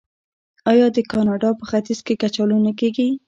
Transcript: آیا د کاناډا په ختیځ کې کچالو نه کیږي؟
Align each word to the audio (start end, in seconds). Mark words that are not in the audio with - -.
آیا 0.71 0.87
د 0.95 0.97
کاناډا 1.11 1.49
په 1.59 1.63
ختیځ 1.69 1.99
کې 2.05 2.13
کچالو 2.21 2.57
نه 2.65 2.71
کیږي؟ 2.79 3.09